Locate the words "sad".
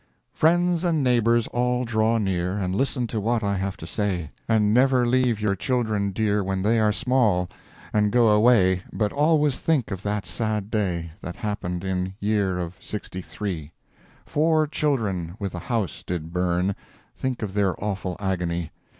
10.25-10.69